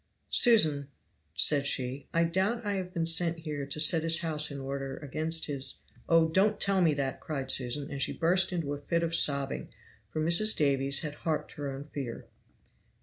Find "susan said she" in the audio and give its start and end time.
0.31-2.07